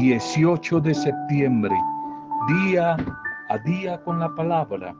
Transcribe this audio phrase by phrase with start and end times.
[0.00, 1.76] 18 de septiembre,
[2.48, 2.96] día
[3.50, 4.94] a día con la palabra.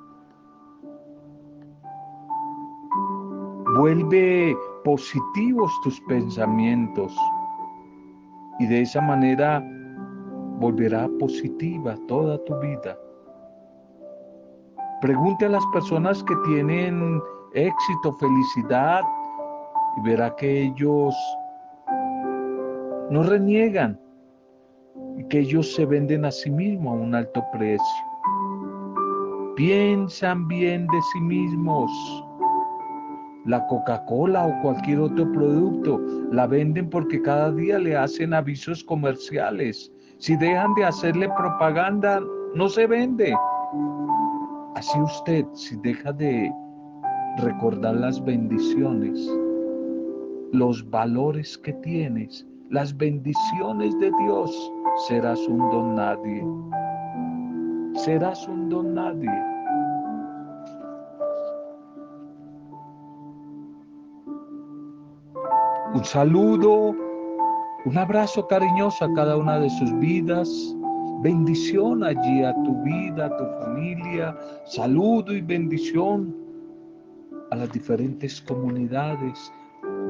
[3.79, 7.17] Vuelve positivos tus pensamientos
[8.59, 9.65] y de esa manera
[10.59, 12.95] volverá positiva toda tu vida.
[15.01, 17.23] Pregunte a las personas que tienen
[17.55, 19.01] éxito, felicidad
[19.97, 21.15] y verá que ellos
[23.09, 23.99] no reniegan
[25.29, 28.05] que ellos se venden a sí mismos a un alto precio.
[29.57, 31.91] Piensan bien de sí mismos.
[33.47, 35.99] La Coca-Cola o cualquier otro producto
[36.31, 39.93] la venden porque cada día le hacen avisos comerciales.
[40.19, 42.23] Si dejan de hacerle propaganda,
[42.55, 43.35] no se vende.
[44.77, 46.53] Así usted, si deja de
[47.39, 49.19] recordar las bendiciones,
[50.53, 54.73] los valores que tienes, las bendiciones de Dios,
[55.09, 56.47] serás un don nadie.
[57.95, 59.29] Serás un don nadie.
[65.95, 66.95] Un saludo,
[67.85, 70.49] un abrazo cariñoso a cada una de sus vidas.
[71.23, 74.37] Bendición allí a tu vida, a tu familia.
[74.67, 76.37] Saludo y bendición
[77.51, 79.53] a las diferentes comunidades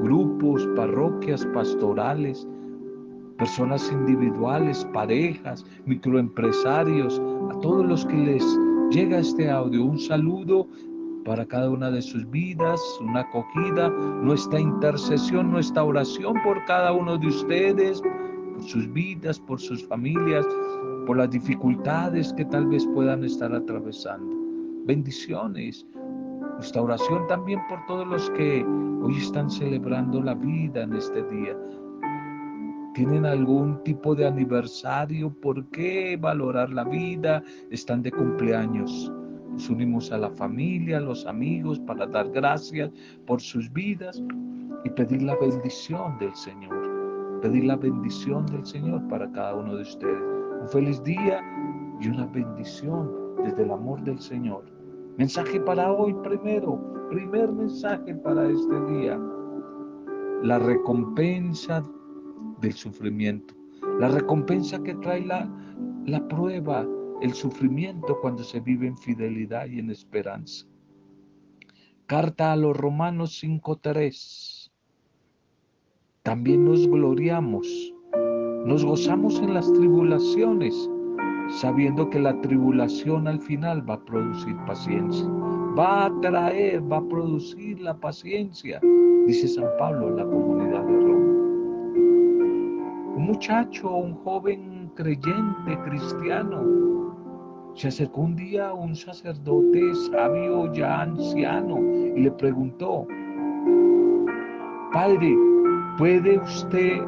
[0.02, 2.46] grupos, parroquias, pastorales,
[3.40, 8.44] personas individuales, parejas, microempresarios, a todos los que les
[8.90, 9.86] llega este audio.
[9.86, 10.68] Un saludo
[11.24, 17.16] para cada una de sus vidas, una acogida, nuestra intercesión, nuestra oración por cada uno
[17.16, 20.46] de ustedes, por sus vidas, por sus familias,
[21.06, 24.36] por las dificultades que tal vez puedan estar atravesando.
[24.84, 25.86] Bendiciones.
[26.56, 28.62] Nuestra oración también por todos los que
[29.02, 31.56] hoy están celebrando la vida en este día.
[32.94, 35.32] ¿Tienen algún tipo de aniversario?
[35.40, 37.42] ¿Por qué valorar la vida?
[37.70, 39.12] Están de cumpleaños.
[39.52, 42.90] Nos unimos a la familia, a los amigos para dar gracias
[43.26, 44.20] por sus vidas
[44.84, 47.40] y pedir la bendición del Señor.
[47.40, 50.22] Pedir la bendición del Señor para cada uno de ustedes.
[50.60, 51.40] Un feliz día
[52.00, 53.08] y una bendición
[53.44, 54.64] desde el amor del Señor.
[55.16, 59.20] Mensaje para hoy primero, primer mensaje para este día.
[60.42, 61.84] La recompensa
[62.60, 63.54] del sufrimiento.
[63.98, 65.48] La recompensa que trae la,
[66.06, 66.86] la prueba,
[67.22, 70.66] el sufrimiento cuando se vive en fidelidad y en esperanza.
[72.06, 74.70] Carta a los Romanos 5.3.
[76.22, 77.94] También nos gloriamos,
[78.66, 80.74] nos gozamos en las tribulaciones
[81.50, 85.26] sabiendo que la tribulación al final va a producir paciencia,
[85.78, 88.80] va a traer, va a producir la paciencia,
[89.26, 91.19] dice San Pablo en la comunidad de Roma.
[93.20, 96.64] Un muchacho, un joven creyente cristiano,
[97.74, 101.78] se acercó un día a un sacerdote sabio ya anciano
[102.16, 103.06] y le preguntó,
[104.90, 105.36] Padre,
[105.98, 107.02] ¿puede usted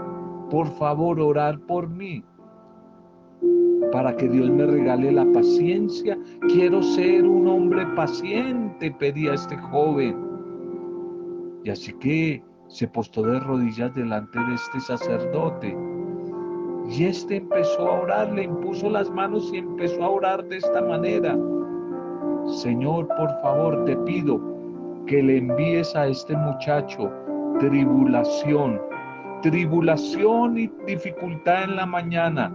[0.50, 2.22] por favor orar por mí?
[3.90, 6.18] para que Dios me regale la paciencia.
[6.48, 10.14] Quiero ser un hombre paciente, pedía este joven.
[11.64, 15.91] Y así que se postó de rodillas delante de este sacerdote.
[16.92, 20.82] Y este empezó a orar, le impuso las manos y empezó a orar de esta
[20.82, 21.38] manera.
[22.46, 24.38] Señor, por favor, te pido
[25.06, 27.10] que le envíes a este muchacho
[27.60, 28.78] tribulación,
[29.40, 32.52] tribulación y dificultad en la mañana,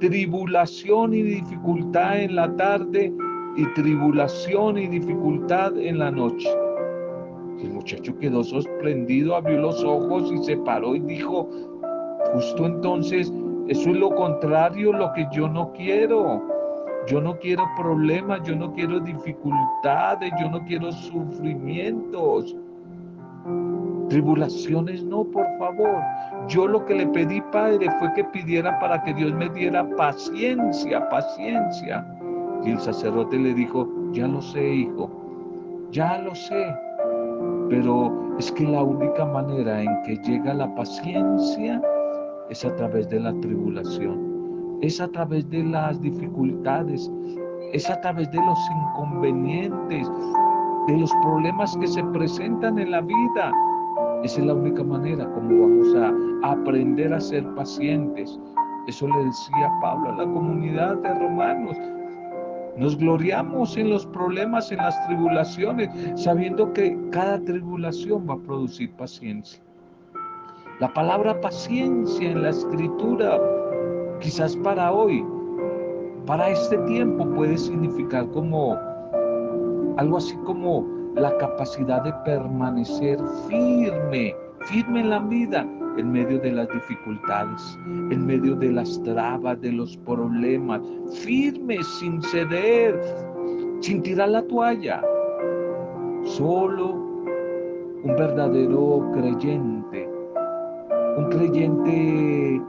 [0.00, 3.12] tribulación y dificultad en la tarde
[3.56, 6.48] y tribulación y dificultad en la noche.
[7.60, 11.50] El muchacho quedó sorprendido, abrió los ojos y se paró y dijo,
[12.32, 13.30] justo entonces,
[13.68, 16.42] eso es lo contrario, lo que yo no quiero.
[17.08, 22.56] Yo no quiero problemas, yo no quiero dificultades, yo no quiero sufrimientos.
[24.08, 26.00] Tribulaciones no, por favor.
[26.48, 31.08] Yo lo que le pedí, Padre, fue que pidiera para que Dios me diera paciencia,
[31.08, 32.06] paciencia.
[32.64, 35.10] Y el sacerdote le dijo, ya lo sé, hijo,
[35.90, 36.74] ya lo sé.
[37.68, 41.80] Pero es que la única manera en que llega la paciencia
[42.50, 47.10] es a través de la tribulación, es a través de las dificultades,
[47.72, 50.08] es a través de los inconvenientes,
[50.86, 53.52] de los problemas que se presentan en la vida.
[54.22, 58.38] Esa es la única manera como vamos a aprender a ser pacientes.
[58.86, 61.76] Eso le decía Pablo a la comunidad de romanos.
[62.76, 68.92] Nos gloriamos en los problemas, en las tribulaciones, sabiendo que cada tribulación va a producir
[68.92, 69.65] paciencia.
[70.80, 73.40] La palabra paciencia en la escritura
[74.20, 75.24] Quizás para hoy,
[76.26, 78.76] para este tiempo puede significar como
[79.98, 83.18] algo así como la capacidad de permanecer
[83.48, 85.68] firme, firme en la vida,
[85.98, 90.80] en medio de las dificultades, en medio de las trabas, de los problemas,
[91.22, 92.98] firme, sin ceder,
[93.80, 95.02] sin tirar la toalla.
[96.24, 96.92] Solo
[98.02, 99.75] un verdadero creyente,
[101.16, 102.62] un creyente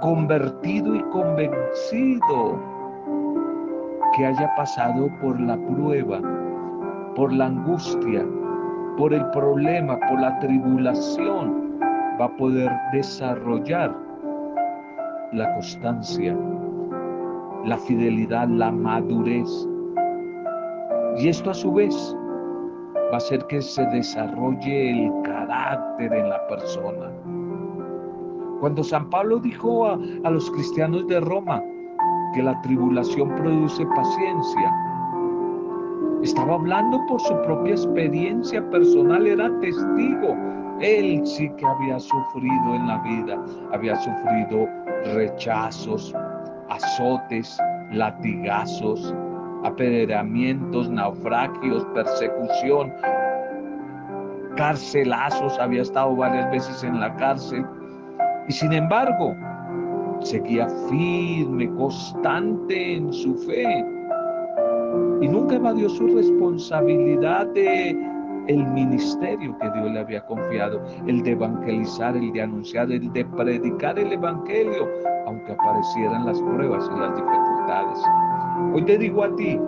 [0.00, 2.60] convertido y convencido
[4.16, 6.20] que haya pasado por la prueba,
[7.14, 8.24] por la angustia,
[8.96, 11.78] por el problema, por la tribulación,
[12.20, 13.94] va a poder desarrollar
[15.32, 16.36] la constancia,
[17.64, 19.68] la fidelidad, la madurez.
[21.18, 22.16] Y esto a su vez
[23.10, 27.10] va a hacer que se desarrolle el carácter en la persona.
[28.60, 31.62] Cuando San Pablo dijo a, a los cristianos de Roma
[32.34, 34.74] que la tribulación produce paciencia,
[36.22, 40.34] estaba hablando por su propia experiencia personal, era testigo.
[40.80, 43.42] Él sí que había sufrido en la vida,
[43.72, 44.68] había sufrido
[45.14, 46.14] rechazos,
[46.68, 47.56] azotes,
[47.92, 49.14] latigazos,
[49.64, 52.92] apedreamientos, naufragios, persecución,
[54.56, 57.64] carcelazos, había estado varias veces en la cárcel.
[58.48, 59.34] Y sin embargo,
[60.20, 63.84] seguía firme, constante en su fe
[65.20, 67.90] y nunca evadió su responsabilidad de
[68.48, 73.24] el ministerio que Dios le había confiado, el de evangelizar, el de anunciar, el de
[73.24, 74.88] predicar el evangelio,
[75.26, 77.98] aunque aparecieran las pruebas y las dificultades.
[78.56, 79.60] Hoy te digo a ti,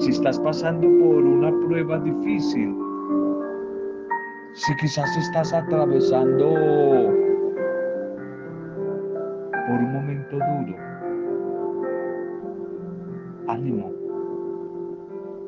[0.00, 2.74] si estás pasando por una prueba difícil,
[4.54, 6.48] si quizás estás atravesando
[9.66, 10.76] por un momento duro,
[13.48, 13.92] ánimo.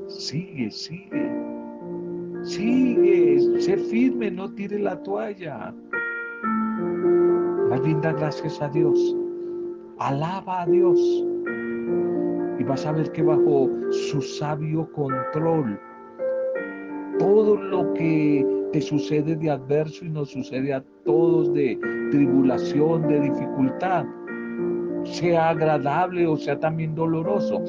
[0.07, 1.33] Sigue, sigue.
[2.43, 5.75] Sigue, sé firme, no tire la toalla.
[7.71, 9.17] Más bien gracias a Dios.
[9.99, 11.32] Alaba a Dios.
[12.63, 15.81] Y vas a ver que bajo su sabio control,
[17.19, 21.77] todo lo que te sucede de adverso y nos sucede a todos de
[22.13, 24.07] tribulación, de dificultad,
[25.03, 27.61] sea agradable o sea también doloroso,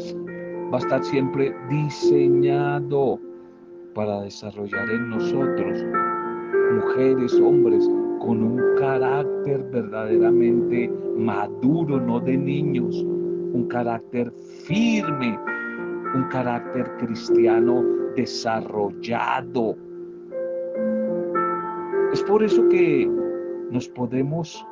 [0.72, 3.20] va a estar siempre diseñado
[3.96, 5.84] para desarrollar en nosotros
[6.72, 10.88] mujeres, hombres, con un carácter verdaderamente
[11.18, 13.04] maduro, no de niños,
[13.54, 14.32] un carácter
[14.66, 15.40] firme,
[16.16, 17.84] un carácter cristiano
[18.16, 19.76] desarrollado.
[22.12, 23.10] Es por eso que
[23.72, 24.66] nos podemos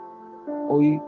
[0.70, 1.00] hoy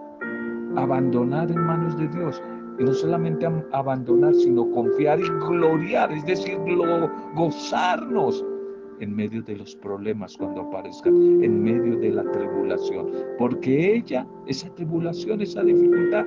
[0.75, 2.41] abandonar en manos de Dios
[2.79, 6.57] y no solamente abandonar, sino confiar y gloriar, es decir,
[7.35, 8.43] gozarnos
[8.99, 14.73] en medio de los problemas cuando aparezcan, en medio de la tribulación, porque ella, esa
[14.73, 16.25] tribulación, esa dificultad,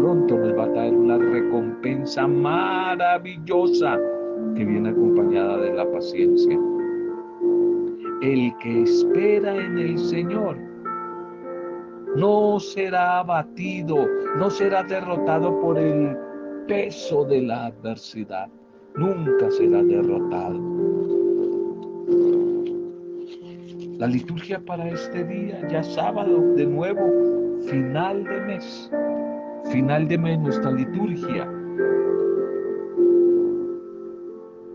[0.00, 3.98] pronto nos va a dar una recompensa maravillosa
[4.56, 6.58] que viene acompañada de la paciencia.
[8.22, 10.56] El que espera en el Señor
[12.16, 14.06] no será abatido,
[14.38, 16.16] no será derrotado por el
[16.66, 18.48] peso de la adversidad,
[18.96, 20.58] nunca será derrotado.
[23.98, 28.90] La liturgia para este día, ya sábado, de nuevo, final de mes,
[29.72, 31.50] final de nuestra liturgia.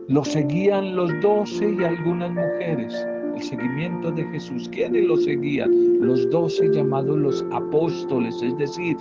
[0.07, 4.69] Lo seguían los doce y algunas mujeres el seguimiento de Jesús.
[4.69, 5.71] ¿Quiénes lo seguían?
[5.99, 8.97] Los doce llamados los apóstoles, es decir,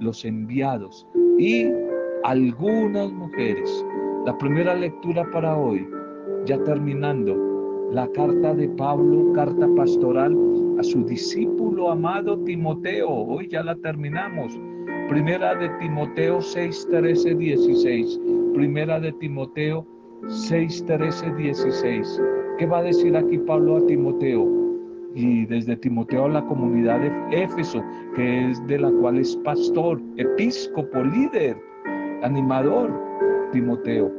[0.00, 1.06] los enviados
[1.38, 1.66] y
[2.24, 3.84] algunas mujeres.
[4.24, 5.86] La primera lectura para hoy,
[6.46, 7.36] ya terminando,
[7.92, 10.36] la carta de Pablo, carta pastoral
[10.78, 13.08] a su discípulo amado Timoteo.
[13.08, 14.58] Hoy ya la terminamos.
[15.08, 18.20] Primera de Timoteo 6, 13, 16.
[18.54, 19.86] Primera de Timoteo
[20.26, 22.22] 6, 13, 16.
[22.58, 24.44] ¿Qué va a decir aquí Pablo a Timoteo?
[25.14, 27.84] Y desde Timoteo a la comunidad de Éfeso,
[28.16, 31.56] que es de la cual es pastor, episcopo, líder,
[32.22, 32.92] animador,
[33.52, 34.12] Timoteo.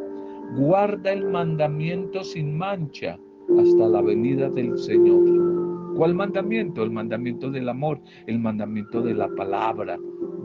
[0.56, 3.20] Guarda el mandamiento sin mancha
[3.60, 5.96] hasta la venida del Señor.
[5.98, 6.84] ¿Cuál mandamiento?
[6.84, 9.98] El mandamiento del amor, el mandamiento de la palabra.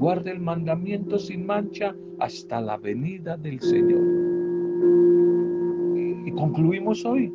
[0.03, 4.03] Guarda el mandamiento sin mancha hasta la venida del Señor.
[6.27, 7.33] Y concluimos hoy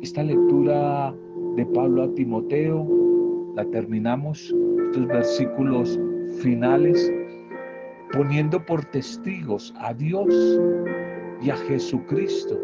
[0.00, 1.12] esta lectura
[1.56, 2.86] de Pablo a Timoteo
[3.56, 4.54] la terminamos
[4.86, 5.98] estos versículos
[6.40, 7.12] finales,
[8.12, 10.32] poniendo por testigos a Dios
[11.42, 12.60] y a Jesucristo.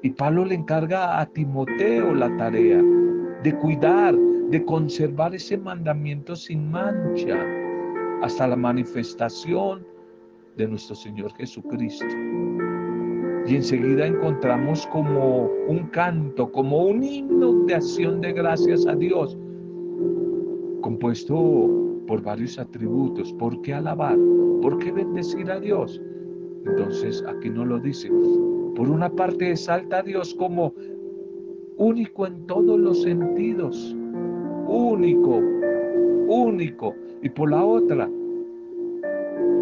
[0.00, 2.80] Y Pablo le encarga a Timoteo la tarea
[3.42, 4.14] de cuidar,
[4.50, 7.44] de conservar ese mandamiento sin mancha
[8.24, 9.86] hasta la manifestación
[10.56, 12.06] de nuestro Señor Jesucristo.
[13.46, 19.36] Y enseguida encontramos como un canto, como un himno de acción de gracias a Dios,
[20.80, 21.34] compuesto
[22.06, 23.30] por varios atributos.
[23.34, 24.16] ¿Por qué alabar?
[24.62, 26.00] ¿Por qué bendecir a Dios?
[26.64, 28.10] Entonces aquí no lo dice.
[28.74, 30.72] Por una parte exalta a Dios como
[31.76, 33.94] único en todos los sentidos,
[34.66, 35.42] único,
[36.26, 36.94] único.
[37.24, 38.06] Y por la otra,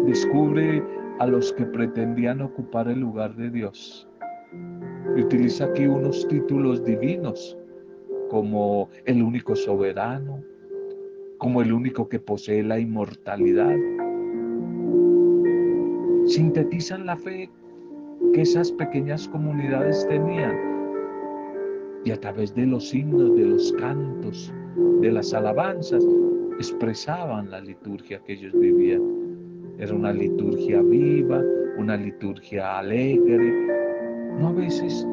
[0.05, 0.83] descubre
[1.19, 4.05] a los que pretendían ocupar el lugar de Dios.
[5.15, 7.57] Y utiliza aquí unos títulos divinos
[8.29, 10.43] como el único soberano,
[11.37, 13.77] como el único que posee la inmortalidad.
[16.25, 17.49] Sintetizan la fe
[18.33, 20.53] que esas pequeñas comunidades tenían
[22.03, 24.53] y a través de los himnos, de los cantos,
[24.99, 26.05] de las alabanzas,
[26.57, 29.01] expresaban la liturgia que ellos vivían.
[29.79, 31.41] Era una liturgia viva,
[31.77, 33.51] una liturgia alegre,
[34.39, 35.07] no a veces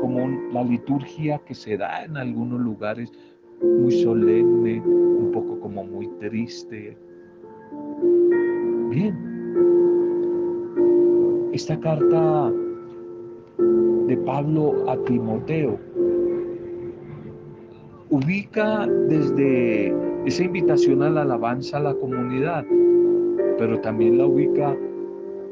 [0.00, 3.12] como la liturgia que se da en algunos lugares
[3.62, 6.96] muy solemne, un poco como muy triste.
[8.90, 9.16] Bien,
[11.52, 12.52] esta carta
[14.06, 15.78] de Pablo a Timoteo
[18.10, 19.92] ubica desde
[20.26, 22.64] esa invitación a la alabanza a la comunidad,
[23.58, 24.76] pero también la ubica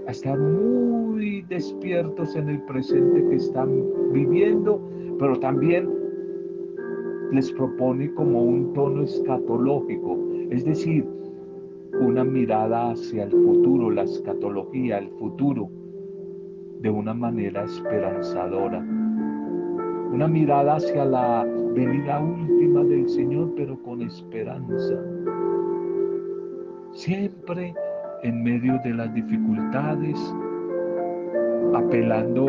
[0.06, 3.70] a estar muy despiertos en el presente que están
[4.12, 4.80] viviendo,
[5.18, 5.90] pero también
[7.32, 10.18] les propone como un tono escatológico,
[10.50, 11.06] es decir,
[12.00, 15.68] una mirada hacia el futuro, la escatología, el futuro,
[16.80, 19.01] de una manera esperanzadora.
[20.12, 24.94] Una mirada hacia la venida última del Señor, pero con esperanza.
[26.92, 27.74] Siempre
[28.22, 30.18] en medio de las dificultades,
[31.74, 32.46] apelando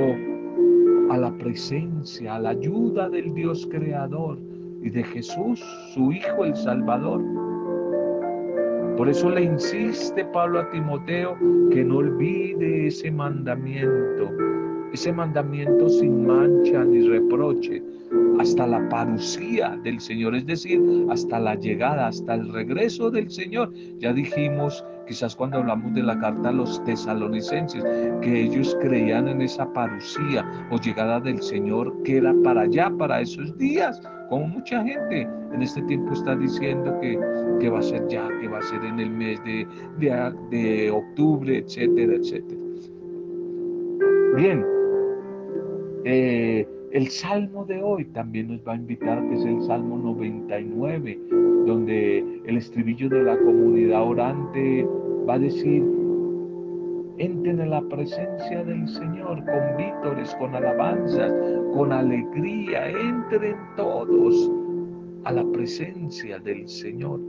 [1.09, 4.37] a la presencia, a la ayuda del Dios creador
[4.81, 7.21] y de Jesús, su Hijo el Salvador.
[8.97, 11.35] Por eso le insiste Pablo a Timoteo
[11.71, 14.29] que no olvide ese mandamiento,
[14.93, 17.81] ese mandamiento sin mancha ni reproche,
[18.39, 23.71] hasta la parucía del Señor, es decir, hasta la llegada, hasta el regreso del Señor.
[23.99, 27.83] Ya dijimos, quizás cuando hablamos de la carta a los tesalonicenses,
[28.21, 33.21] que ellos creían en esa parucía o llegada del Señor que era para allá, para
[33.21, 37.19] esos días, como mucha gente en este tiempo está diciendo que,
[37.59, 39.67] que va a ser ya, que va a ser en el mes de,
[39.99, 42.61] de, de octubre, etcétera, etcétera.
[44.35, 44.65] Bien,
[46.05, 51.19] eh, el salmo de hoy también nos va a invitar, que es el Salmo 99,
[51.65, 54.87] donde el estribillo de la comunidad orante
[55.27, 55.83] va a decir,
[57.17, 61.33] entren en la presencia del Señor con vítores, con alabanzas,
[61.73, 64.51] con alegría, entren todos
[65.23, 67.19] a la presencia del Señor.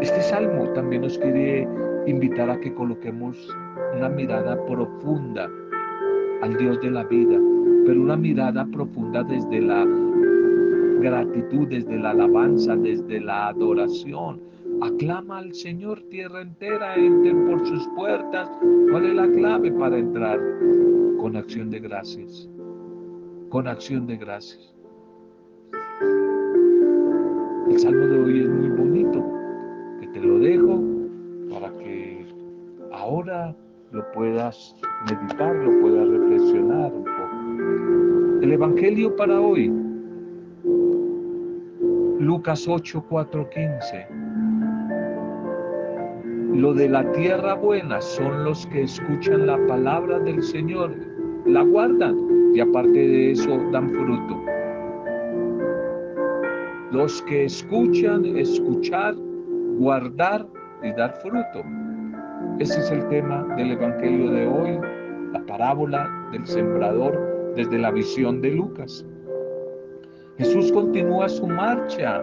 [0.00, 1.68] Este salmo también nos quiere
[2.06, 3.36] invitar a que coloquemos
[3.96, 5.50] una mirada profunda
[6.42, 7.38] al Dios de la vida,
[7.86, 9.86] pero una mirada profunda desde la
[11.00, 14.40] gratitud, desde la alabanza, desde la adoración.
[14.82, 18.50] Aclama al Señor tierra entera, entren por sus puertas.
[18.90, 20.38] ¿Cuál es la clave para entrar?
[21.18, 22.48] Con acción de gracias.
[23.48, 24.74] Con acción de gracias.
[27.70, 29.24] El salmo de hoy es muy bonito,
[30.00, 30.82] que te lo dejo
[31.50, 32.24] para que
[32.92, 33.54] ahora
[33.92, 34.74] lo puedas
[35.08, 38.42] meditar, lo puedas reflexionar un poco.
[38.42, 39.72] El Evangelio para hoy,
[42.18, 44.06] Lucas 8, 4, 15.
[46.54, 50.94] Lo de la tierra buena son los que escuchan la palabra del Señor,
[51.44, 52.16] la guardan
[52.54, 54.42] y aparte de eso dan fruto.
[56.92, 59.14] Los que escuchan, escuchar,
[59.78, 60.46] guardar
[60.82, 61.62] y dar fruto.
[62.58, 64.78] Ese es el tema del Evangelio de hoy,
[65.32, 69.04] la parábola del sembrador desde la visión de Lucas.
[70.38, 72.22] Jesús continúa su marcha.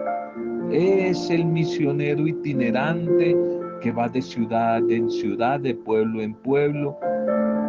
[0.70, 3.36] Es el misionero itinerante
[3.80, 6.96] que va de ciudad en ciudad, de pueblo en pueblo,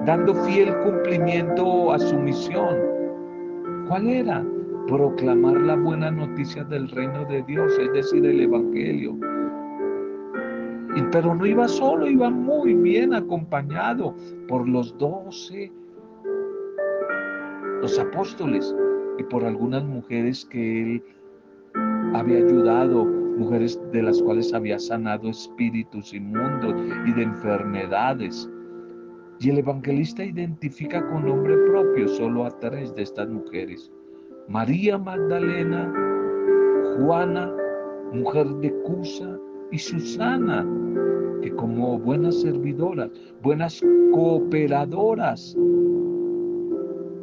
[0.06, 2.76] dando fiel cumplimiento a su misión.
[3.88, 4.44] ¿Cuál era?
[4.88, 9.18] proclamar la buena noticia del reino de Dios, es decir, el Evangelio.
[11.12, 14.16] Pero no iba solo, iba muy bien acompañado
[14.48, 15.72] por los doce,
[17.82, 18.74] los apóstoles
[19.18, 21.04] y por algunas mujeres que él
[22.14, 26.74] había ayudado, mujeres de las cuales había sanado espíritus inmundos
[27.06, 28.50] y de enfermedades.
[29.40, 33.92] Y el evangelista identifica con nombre propio solo a tres de estas mujeres.
[34.48, 35.92] María Magdalena,
[36.98, 37.52] Juana,
[38.14, 39.38] mujer de Cusa,
[39.72, 40.66] y Susana,
[41.42, 43.10] que como buenas servidoras,
[43.42, 43.82] buenas
[44.12, 45.56] cooperadoras,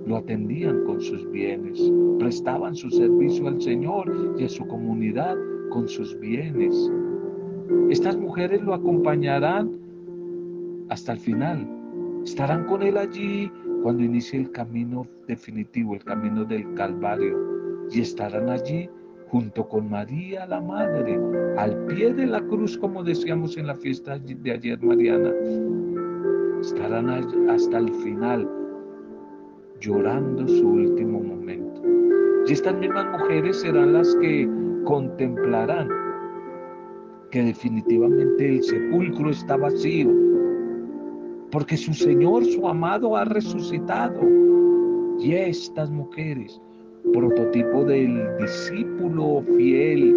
[0.06, 1.80] lo atendían con sus bienes,
[2.18, 5.36] prestaban su servicio al Señor y a su comunidad
[5.70, 6.90] con sus bienes.
[7.88, 9.78] Estas mujeres lo acompañarán
[10.88, 11.68] hasta el final.
[12.24, 13.50] Estarán con Él allí
[13.82, 17.38] cuando inicie el camino definitivo, el camino del Calvario.
[17.90, 18.88] Y estarán allí
[19.32, 21.18] junto con María la Madre,
[21.56, 25.32] al pie de la cruz, como decíamos en la fiesta de ayer, Mariana.
[26.60, 27.08] Estarán
[27.48, 28.46] hasta el final
[29.80, 31.80] llorando su último momento.
[32.46, 34.46] Y estas mismas mujeres serán las que
[34.84, 35.88] contemplarán
[37.30, 40.10] que definitivamente el sepulcro está vacío,
[41.50, 44.20] porque su Señor, su amado, ha resucitado.
[45.18, 46.60] Y estas mujeres,
[47.12, 50.14] prototipo del discípulo fiel,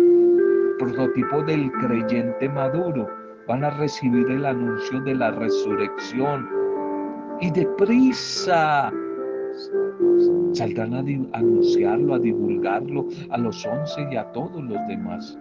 [0.79, 3.09] prototipo del creyente maduro,
[3.47, 6.47] van a recibir el anuncio de la resurrección.
[7.41, 8.91] Y deprisa
[10.53, 10.99] Saldrán a,
[11.37, 15.37] anunciarlo, a divulgarlo a los once y a todos los demás.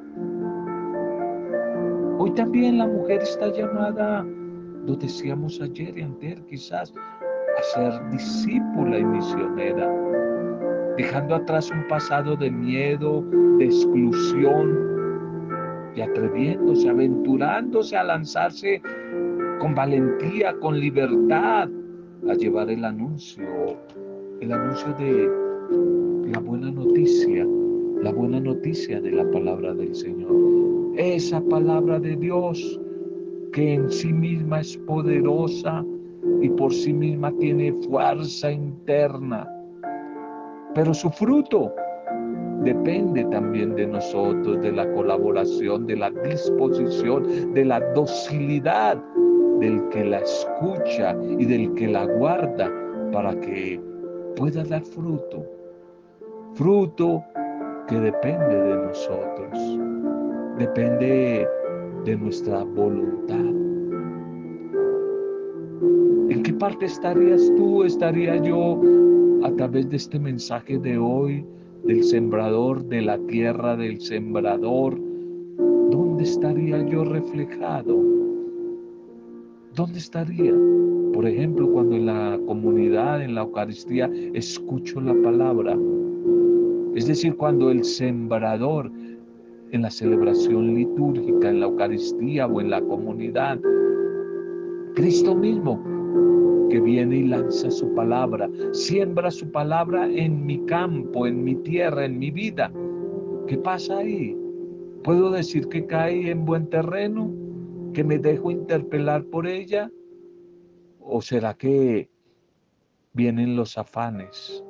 [2.18, 4.24] Hoy también la mujer está llamada,
[4.86, 9.92] lo decíamos ayer y antes quizás, a ser discípula y misionera,
[10.96, 13.24] dejando atrás un pasado de miedo,
[13.58, 14.94] de exclusión
[15.96, 18.82] y atreviéndose, aventurándose a lanzarse
[19.60, 21.68] con valentía, con libertad,
[22.28, 23.44] a llevar el anuncio
[24.40, 27.46] el anuncio de la buena noticia,
[28.02, 30.32] la buena noticia de la palabra del Señor.
[30.96, 32.80] Esa palabra de Dios
[33.52, 35.84] que en sí misma es poderosa
[36.42, 39.48] y por sí misma tiene fuerza interna.
[40.74, 41.72] Pero su fruto
[42.62, 48.96] depende también de nosotros, de la colaboración, de la disposición, de la docilidad
[49.60, 52.72] del que la escucha y del que la guarda
[53.12, 53.80] para que
[54.36, 55.44] pueda dar fruto,
[56.54, 57.22] fruto
[57.86, 59.78] que depende de nosotros,
[60.58, 61.46] depende
[62.04, 63.63] de nuestra voluntad.
[66.54, 67.82] ¿En qué parte estarías tú?
[67.82, 68.80] ¿Estaría yo
[69.42, 71.44] a través de este mensaje de hoy,
[71.82, 74.96] del sembrador, de la tierra del sembrador?
[75.90, 78.00] ¿Dónde estaría yo reflejado?
[79.74, 80.54] ¿Dónde estaría?
[81.12, 85.76] Por ejemplo, cuando en la comunidad, en la Eucaristía, escucho la palabra.
[86.94, 88.92] Es decir, cuando el sembrador
[89.72, 93.58] en la celebración litúrgica, en la Eucaristía o en la comunidad,
[94.94, 95.93] Cristo mismo
[96.70, 102.04] que viene y lanza su palabra, siembra su palabra en mi campo, en mi tierra,
[102.04, 102.72] en mi vida.
[103.46, 104.36] ¿Qué pasa ahí?
[105.04, 107.30] ¿Puedo decir que cae en buen terreno?
[107.92, 109.90] ¿Que me dejo interpelar por ella?
[110.98, 112.08] ¿O será que
[113.12, 114.64] vienen los afanes,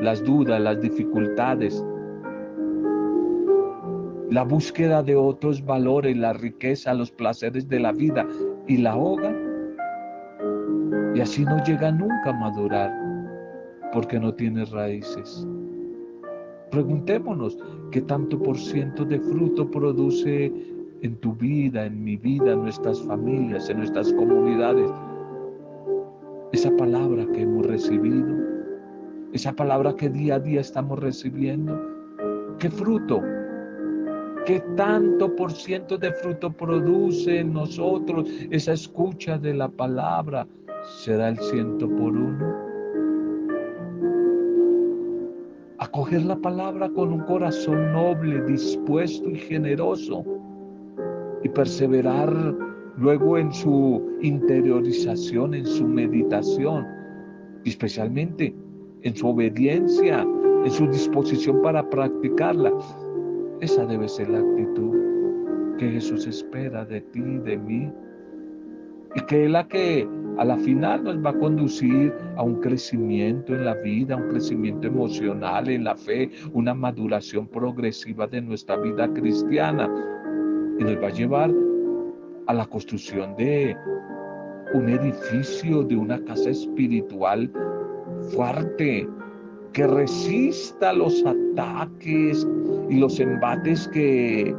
[0.00, 1.84] las dudas, las dificultades,
[4.28, 8.26] la búsqueda de otros valores, la riqueza, los placeres de la vida
[8.66, 9.34] y la ahoga?
[11.14, 12.92] Y así no llega nunca a madurar
[13.92, 15.46] porque no tiene raíces.
[16.70, 17.58] Preguntémonos
[17.90, 20.52] qué tanto por ciento de fruto produce
[21.02, 24.90] en tu vida, en mi vida, en nuestras familias, en nuestras comunidades
[26.52, 28.36] esa palabra que hemos recibido,
[29.32, 31.80] esa palabra que día a día estamos recibiendo,
[32.58, 33.22] ¿qué fruto?
[34.46, 40.46] ¿Qué tanto por ciento de fruto produce en nosotros esa escucha de la palabra?
[40.82, 42.54] ¿Será el ciento por uno?
[45.78, 50.24] Acoger la palabra con un corazón noble, dispuesto y generoso
[51.42, 52.32] y perseverar
[52.96, 56.86] luego en su interiorización, en su meditación,
[57.64, 58.54] especialmente
[59.02, 60.26] en su obediencia,
[60.64, 62.72] en su disposición para practicarla.
[63.60, 64.96] Esa debe ser la actitud
[65.78, 67.92] que Jesús espera de ti y de mí.
[69.16, 70.06] Y que es la que
[70.38, 74.86] a la final nos va a conducir a un crecimiento en la vida, un crecimiento
[74.86, 79.88] emocional en la fe, una maduración progresiva de nuestra vida cristiana.
[80.78, 81.50] Y nos va a llevar
[82.46, 83.76] a la construcción de
[84.72, 87.50] un edificio, de una casa espiritual
[88.34, 89.06] fuerte,
[89.72, 92.46] que resista los ataques
[92.88, 94.54] y los embates que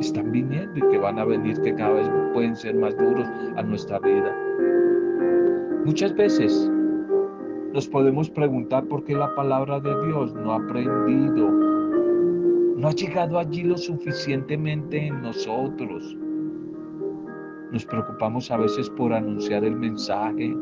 [0.00, 3.62] están viniendo y que van a venir, que cada vez pueden ser más duros a
[3.62, 4.34] nuestra vida.
[5.84, 6.70] Muchas veces
[7.72, 11.50] nos podemos preguntar por qué la palabra de Dios no ha aprendido,
[12.76, 16.16] no ha llegado allí lo suficientemente en nosotros.
[17.72, 20.56] Nos preocupamos a veces por anunciar el mensaje,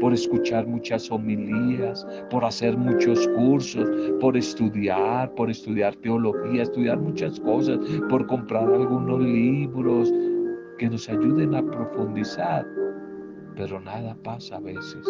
[0.00, 3.88] por escuchar muchas homilías, por hacer muchos cursos,
[4.20, 10.12] por estudiar, por estudiar teología, estudiar muchas cosas, por comprar algunos libros
[10.78, 12.66] que nos ayuden a profundizar.
[13.56, 15.06] Pero nada pasa a veces.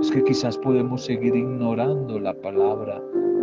[0.00, 3.00] Es que quizás podemos seguir ignorando la palabra,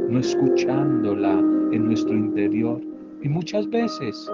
[0.10, 1.40] no escuchándola
[1.72, 2.82] en nuestro interior.
[3.22, 4.30] Y muchas veces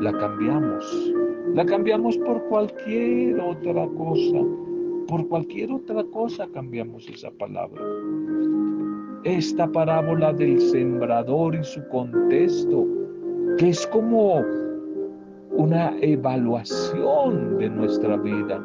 [0.00, 1.17] la cambiamos.
[1.54, 4.38] La cambiamos por cualquier otra cosa.
[5.08, 7.82] Por cualquier otra cosa cambiamos esa palabra.
[9.24, 12.86] Esta parábola del sembrador y su contexto,
[13.56, 14.44] que es como
[15.52, 18.64] una evaluación de nuestra vida.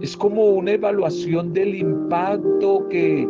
[0.00, 3.28] Es como una evaluación del impacto que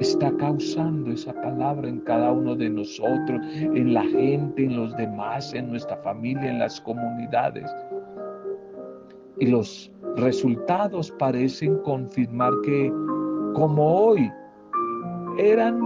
[0.00, 5.52] está causando esa palabra en cada uno de nosotros, en la gente, en los demás,
[5.54, 7.70] en nuestra familia, en las comunidades.
[9.38, 12.92] Y los resultados parecen confirmar que
[13.54, 14.30] como hoy
[15.38, 15.80] eran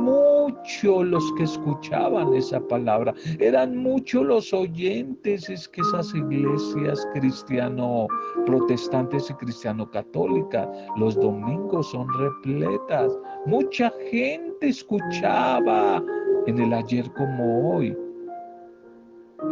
[0.64, 8.06] muchos los que escuchaban esa palabra, eran muchos los oyentes, es que esas iglesias cristiano
[8.46, 13.12] protestantes y cristiano católicas, los domingos son repletas,
[13.46, 16.02] mucha gente escuchaba
[16.46, 17.96] en el ayer como hoy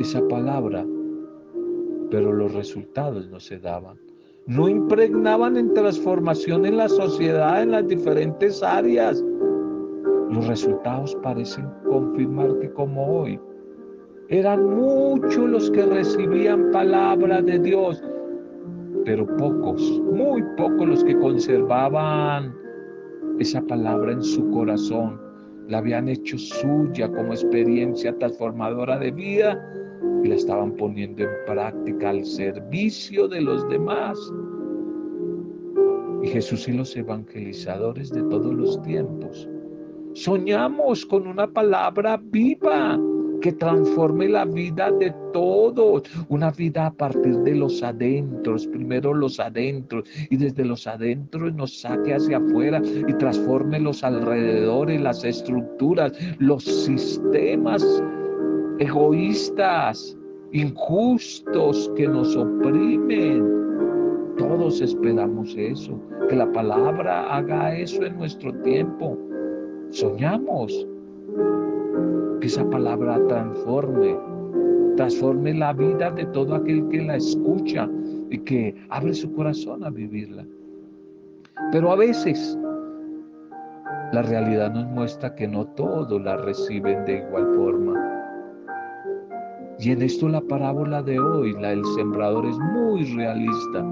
[0.00, 0.86] esa palabra,
[2.10, 3.98] pero los resultados no se daban.
[4.46, 9.22] No impregnaban en transformación en la sociedad en las diferentes áreas.
[10.32, 13.38] Los resultados parecen confirmar que como hoy,
[14.30, 18.02] eran muchos los que recibían palabra de Dios,
[19.04, 22.54] pero pocos, muy pocos los que conservaban
[23.40, 25.20] esa palabra en su corazón,
[25.68, 29.62] la habían hecho suya como experiencia transformadora de vida
[30.24, 34.18] y la estaban poniendo en práctica al servicio de los demás.
[36.22, 39.46] Y Jesús y los evangelizadores de todos los tiempos
[40.14, 43.00] Soñamos con una palabra viva
[43.40, 49.40] que transforme la vida de todos, una vida a partir de los adentros, primero los
[49.40, 56.12] adentros y desde los adentros nos saque hacia afuera y transforme los alrededores, las estructuras,
[56.38, 57.82] los sistemas
[58.78, 60.16] egoístas,
[60.52, 63.44] injustos que nos oprimen.
[64.36, 65.98] Todos esperamos eso,
[66.28, 69.18] que la palabra haga eso en nuestro tiempo
[69.92, 70.86] soñamos
[72.40, 74.18] que esa palabra transforme,
[74.96, 77.88] transforme la vida de todo aquel que la escucha
[78.30, 80.44] y que abre su corazón a vivirla.
[81.70, 82.58] Pero a veces
[84.12, 87.98] la realidad nos muestra que no todos la reciben de igual forma.
[89.78, 93.84] Y en esto la parábola de hoy, la del sembrador, es muy realista,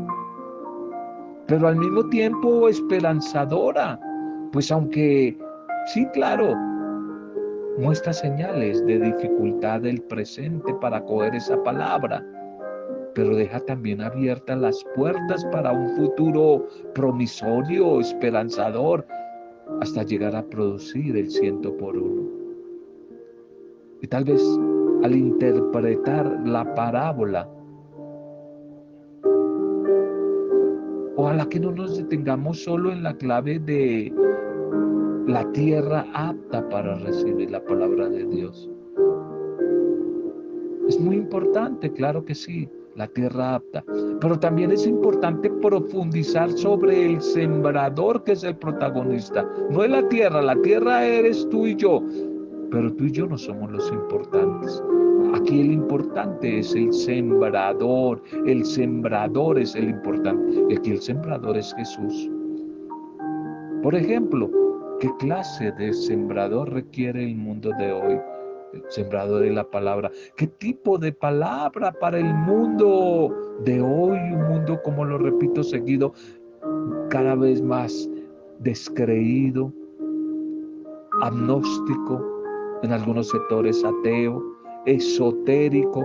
[1.46, 3.98] pero al mismo tiempo esperanzadora,
[4.52, 5.36] pues aunque
[5.86, 6.54] Sí, claro,
[7.78, 12.24] muestra señales de dificultad del presente para coger esa palabra,
[13.14, 19.06] pero deja también abiertas las puertas para un futuro promisorio, esperanzador,
[19.80, 22.28] hasta llegar a producir el ciento por uno.
[24.02, 24.42] Y tal vez
[25.02, 27.48] al interpretar la parábola,
[31.16, 34.12] o a la que no nos detengamos solo en la clave de
[35.26, 38.70] la tierra apta para recibir la palabra de Dios.
[40.88, 43.84] Es muy importante, claro que sí, la tierra apta,
[44.20, 49.48] pero también es importante profundizar sobre el sembrador que es el protagonista.
[49.70, 52.02] No es la tierra, la tierra eres tú y yo,
[52.70, 54.82] pero tú y yo no somos los importantes.
[55.34, 60.64] Aquí el importante es el sembrador, el sembrador es el importante.
[60.68, 62.30] Y aquí el sembrador es Jesús.
[63.82, 64.50] Por ejemplo,
[65.00, 68.20] ¿Qué clase de sembrador requiere el mundo de hoy?
[68.72, 70.10] el sembrador de la palabra.
[70.36, 73.34] ¿Qué tipo de palabra para el mundo
[73.64, 74.18] de hoy?
[74.18, 76.12] Un mundo, como lo repito seguido,
[77.08, 78.08] cada vez más
[78.60, 79.72] descreído,
[81.22, 82.24] agnóstico,
[82.82, 84.42] en algunos sectores ateo,
[84.86, 86.04] esotérico,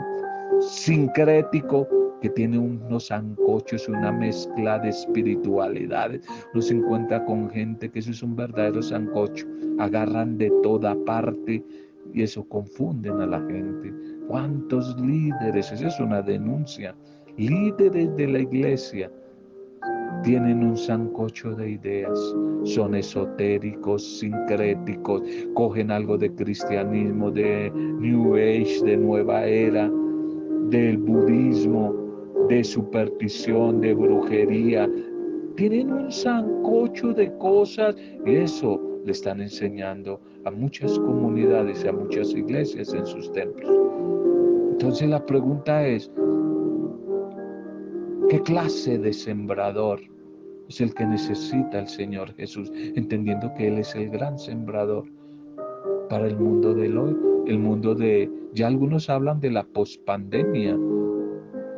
[0.60, 1.88] sincrético,
[2.30, 6.26] tiene unos ancochos, una mezcla de espiritualidades.
[6.54, 9.46] Uno se encuentra con gente que eso es un verdadero sancocho,
[9.80, 11.64] agarran de toda parte
[12.14, 13.94] y eso confunden a la gente.
[14.28, 15.72] ¿Cuántos líderes?
[15.72, 16.96] Esa es una denuncia.
[17.38, 19.12] Líderes de la iglesia
[20.24, 22.18] tienen un sancocho de ideas,
[22.64, 25.22] son esotéricos, sincréticos,
[25.54, 29.92] cogen algo de cristianismo, de New Age, de nueva era,
[30.70, 31.94] del budismo,
[32.50, 34.90] de superstición, de brujería.
[35.56, 42.32] Tienen un sancocho de cosas eso le están enseñando a muchas comunidades y a muchas
[42.32, 43.70] iglesias en sus templos.
[44.72, 46.12] Entonces la pregunta es,
[48.30, 50.02] ¿qué clase de sembrador
[50.68, 55.06] es el que necesita el Señor Jesús, entendiendo que Él es el gran sembrador
[56.10, 57.16] para el mundo del hoy,
[57.48, 60.78] el mundo de, ya algunos hablan de la pospandemia,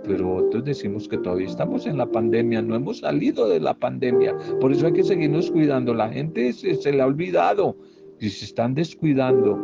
[0.08, 4.36] pero otros decimos que todavía estamos en la pandemia, no hemos salido de la pandemia,
[4.60, 7.76] por eso hay que seguirnos cuidando, la gente se, se le ha olvidado
[8.20, 9.60] y se están descuidando.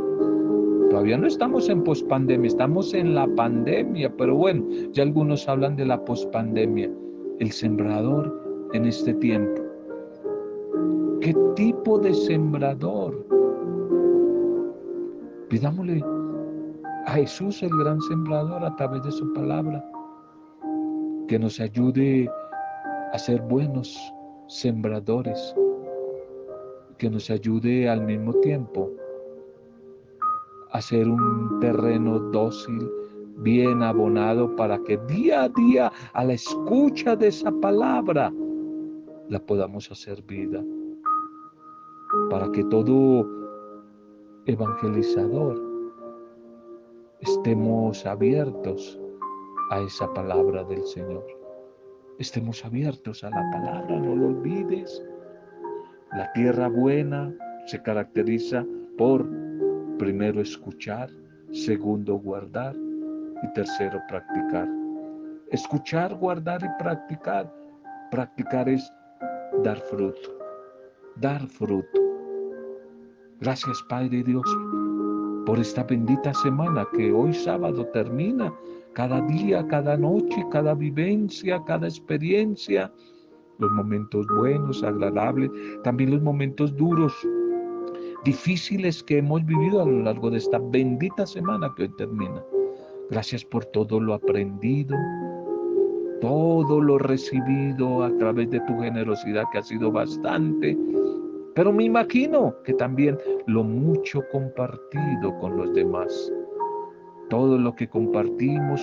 [0.90, 5.86] Todavía no estamos en pospandemia, estamos en la pandemia, pero bueno, ya algunos hablan de
[5.86, 6.92] la pospandemia.
[7.40, 9.60] El sembrador en este tiempo.
[11.20, 13.26] ¿Qué tipo de sembrador?
[15.50, 16.04] Pidámosle
[17.06, 19.84] a Jesús, el gran sembrador, a través de su palabra,
[21.34, 22.30] que nos ayude
[23.12, 23.98] a ser buenos
[24.48, 25.56] sembradores,
[27.00, 28.92] que nos ayude al mismo tiempo
[30.74, 32.88] a ser un terreno dócil,
[33.38, 38.32] bien abonado, para que día a día, a la escucha de esa palabra,
[39.28, 40.64] la podamos hacer vida,
[42.30, 43.28] para que todo
[44.46, 45.60] evangelizador
[47.22, 49.00] estemos abiertos
[49.72, 51.26] a esa palabra del Señor.
[52.20, 55.04] Estemos abiertos a la palabra, no lo olvides.
[56.14, 57.34] La tierra buena
[57.66, 58.66] se caracteriza
[58.98, 59.28] por,
[59.98, 61.10] primero, escuchar,
[61.52, 62.76] segundo, guardar
[63.44, 64.68] y tercero, practicar.
[65.52, 67.52] Escuchar, guardar y practicar.
[68.12, 68.92] Practicar es
[69.64, 70.38] dar fruto,
[71.16, 72.02] dar fruto.
[73.40, 74.46] Gracias Padre Dios
[75.46, 78.54] por esta bendita semana que hoy sábado termina.
[78.94, 82.92] Cada día, cada noche, cada vivencia, cada experiencia,
[83.58, 85.50] los momentos buenos, agradables,
[85.84, 87.14] también los momentos duros,
[88.24, 92.44] difíciles que hemos vivido a lo largo de esta bendita semana que hoy termina.
[93.10, 94.96] Gracias por todo lo aprendido,
[96.22, 100.78] todo lo recibido a través de tu generosidad que ha sido bastante,
[101.56, 106.32] pero me imagino que también lo mucho compartido con los demás,
[107.30, 108.82] todo lo que compartimos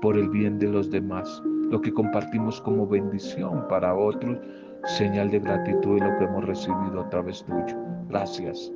[0.00, 4.38] por el bien de los demás, lo que compartimos como bendición para otros,
[4.84, 7.76] señal de gratitud y lo que hemos recibido a través tuyo.
[8.08, 8.72] Gracias.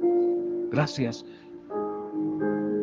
[0.71, 1.25] Gracias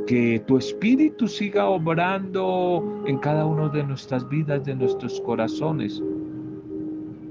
[0.08, 6.02] que tu espíritu siga obrando en cada uno de nuestras vidas, de nuestros corazones.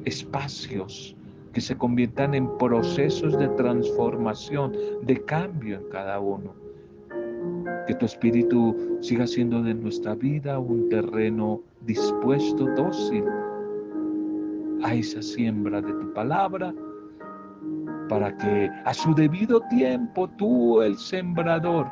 [0.05, 1.16] Espacios
[1.53, 6.55] que se conviertan en procesos de transformación, de cambio en cada uno.
[7.90, 13.24] Que tu espíritu siga siendo de nuestra vida un terreno dispuesto, dócil
[14.85, 16.72] a esa siembra de tu palabra,
[18.09, 21.88] para que a su debido tiempo tú, el sembrador,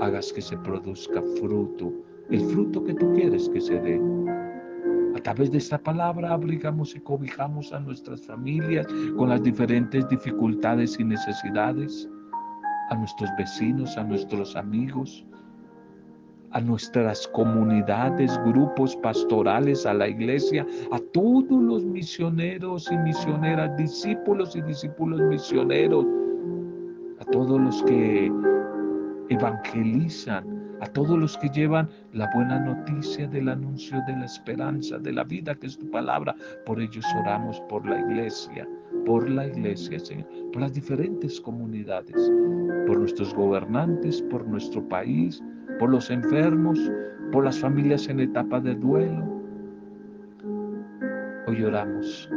[0.00, 1.92] hagas que se produzca fruto,
[2.30, 4.00] el fruto que tú quieres que se dé.
[5.16, 8.86] A través de esta palabra abrigamos y cobijamos a nuestras familias
[9.16, 12.08] con las diferentes dificultades y necesidades,
[12.90, 15.24] a nuestros vecinos, a nuestros amigos,
[16.52, 24.54] a nuestras comunidades, grupos pastorales, a la iglesia, a todos los misioneros y misioneras, discípulos
[24.54, 26.06] y discípulos misioneros,
[27.20, 28.30] a todos los que
[29.30, 35.12] evangelizan a todos los que llevan la buena noticia del anuncio de la esperanza, de
[35.12, 36.34] la vida que es tu palabra.
[36.66, 38.68] Por ellos oramos por la iglesia,
[39.04, 42.32] por la iglesia, Señor, por las diferentes comunidades,
[42.86, 45.42] por nuestros gobernantes, por nuestro país,
[45.78, 46.78] por los enfermos,
[47.32, 49.24] por las familias en etapa de duelo.
[51.46, 52.30] Hoy oramos,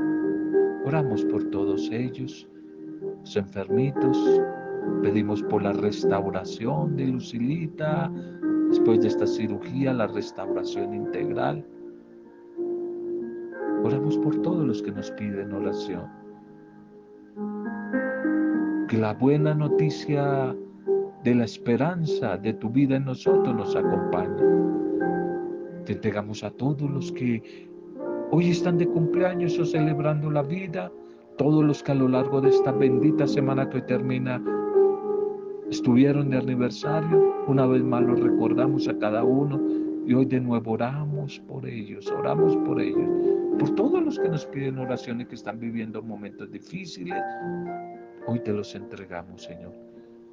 [0.86, 2.48] oramos por todos ellos,
[3.22, 4.42] los enfermitos,
[5.02, 8.12] Pedimos por la restauración de Lucilita,
[8.70, 11.64] después de esta cirugía, la restauración integral.
[13.84, 16.08] Oramos por todos los que nos piden oración.
[18.88, 20.56] Que la buena noticia
[21.24, 24.42] de la esperanza de tu vida en nosotros nos acompañe.
[25.84, 27.68] Te entregamos a todos los que
[28.32, 30.90] hoy están de cumpleaños o celebrando la vida,
[31.38, 34.42] todos los que a lo largo de esta bendita semana que termina
[35.70, 39.60] estuvieron de aniversario, una vez más los recordamos a cada uno
[40.06, 43.10] y hoy de nuevo oramos por ellos, oramos por ellos,
[43.60, 47.22] por todos los que nos piden oraciones que están viviendo momentos difíciles.
[48.28, 49.74] Hoy te los entregamos, Señor.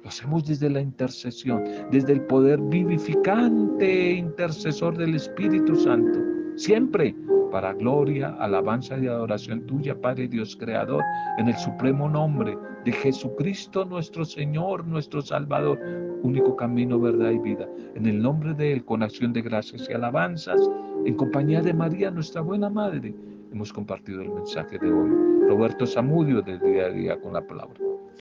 [0.03, 6.19] Lo hacemos desde la intercesión, desde el poder vivificante e intercesor del Espíritu Santo.
[6.57, 7.15] Siempre
[7.51, 11.01] para gloria, alabanza y adoración tuya, Padre Dios Creador,
[11.37, 15.79] en el supremo nombre de Jesucristo nuestro Señor, nuestro Salvador,
[16.21, 17.65] único camino, verdad y vida.
[17.95, 20.59] En el nombre de Él, con acción de gracias y alabanzas,
[21.05, 23.15] en compañía de María, nuestra buena Madre,
[23.51, 25.09] hemos compartido el mensaje de hoy.
[25.47, 27.79] Roberto Zamudio, del día a día con la palabra.